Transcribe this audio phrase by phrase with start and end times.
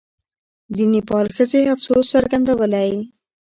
[0.75, 2.91] د نېپال ښځې افسوس څرګندولی.